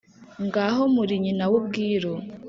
Ngaho 0.45 0.83
muri 0.95 1.13
nyina 1.23 1.45
w’Ubwiru! 1.51 2.13